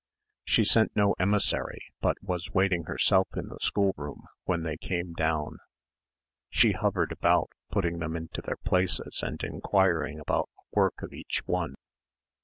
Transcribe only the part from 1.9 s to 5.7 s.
but was waiting herself in the schoolroom when they came down.